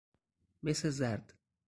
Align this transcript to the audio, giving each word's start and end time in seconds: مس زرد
مس 0.63 0.85
زرد 0.87 1.33